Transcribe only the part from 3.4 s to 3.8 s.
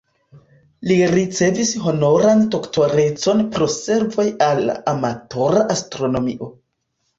pro